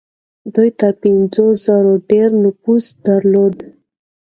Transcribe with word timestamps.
دوی 0.53 0.69
تر 0.79 0.93
پنځو 1.01 1.45
زرو 1.65 1.93
ډېر 2.09 2.29
نفوس 2.43 2.85
درلود. 3.07 3.55